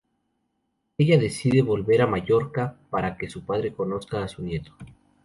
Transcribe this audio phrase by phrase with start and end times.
[0.97, 4.73] Ella decide volver a Mallorca para que su padre conozca a su nieto.